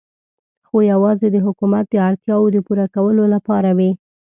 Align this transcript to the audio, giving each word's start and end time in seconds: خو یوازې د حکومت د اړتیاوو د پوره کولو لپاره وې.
خو 0.67 0.77
یوازې 0.91 1.27
د 1.31 1.37
حکومت 1.45 1.85
د 1.89 1.95
اړتیاوو 2.07 2.53
د 2.55 2.57
پوره 2.67 2.85
کولو 2.95 3.23
لپاره 3.33 3.69
وې. 3.77 3.91